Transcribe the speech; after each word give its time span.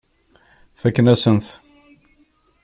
Fakken-asen-t. 0.81 1.47